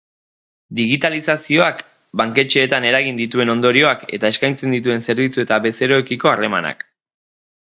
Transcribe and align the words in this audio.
Digitalizazioak 0.77 1.83
banketxeetan 2.21 2.87
eragin 2.93 3.19
dituen 3.21 3.53
ondorioak, 3.55 4.07
eta 4.19 4.33
eskaintzen 4.35 4.75
dituen 4.77 5.07
zerbitzu 5.11 5.45
eta 5.45 5.61
bezeroekiko 5.69 6.33
harremanak. 6.35 6.85